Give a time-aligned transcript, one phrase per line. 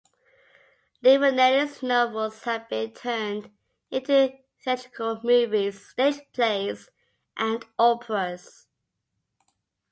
[1.03, 3.51] Livaneli's novels have been turned
[3.91, 4.31] into
[4.63, 6.89] theatrical movies, stage plays,
[7.37, 8.65] and operas.